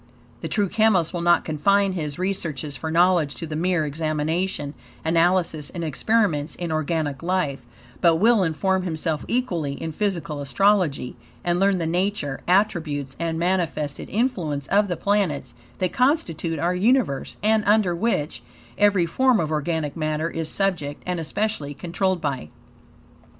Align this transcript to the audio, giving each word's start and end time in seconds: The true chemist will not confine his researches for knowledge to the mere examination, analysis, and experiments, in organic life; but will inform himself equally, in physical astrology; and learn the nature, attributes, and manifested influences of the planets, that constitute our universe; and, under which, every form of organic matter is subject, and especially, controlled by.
The 0.39 0.47
true 0.47 0.67
chemist 0.67 1.13
will 1.13 1.21
not 1.21 1.45
confine 1.45 1.93
his 1.93 2.17
researches 2.17 2.75
for 2.75 2.89
knowledge 2.89 3.35
to 3.35 3.45
the 3.45 3.55
mere 3.55 3.85
examination, 3.85 4.73
analysis, 5.05 5.69
and 5.69 5.83
experiments, 5.83 6.55
in 6.55 6.71
organic 6.71 7.21
life; 7.21 7.67
but 8.01 8.15
will 8.15 8.41
inform 8.41 8.81
himself 8.81 9.23
equally, 9.27 9.73
in 9.73 9.91
physical 9.91 10.41
astrology; 10.41 11.17
and 11.43 11.59
learn 11.59 11.77
the 11.77 11.85
nature, 11.85 12.41
attributes, 12.47 13.15
and 13.19 13.37
manifested 13.37 14.09
influences 14.09 14.67
of 14.69 14.87
the 14.87 14.97
planets, 14.97 15.53
that 15.77 15.93
constitute 15.93 16.57
our 16.57 16.73
universe; 16.73 17.37
and, 17.43 17.63
under 17.67 17.95
which, 17.95 18.41
every 18.79 19.05
form 19.05 19.39
of 19.39 19.51
organic 19.51 19.95
matter 19.95 20.31
is 20.31 20.49
subject, 20.49 21.03
and 21.05 21.19
especially, 21.19 21.75
controlled 21.75 22.21
by. 22.21 22.49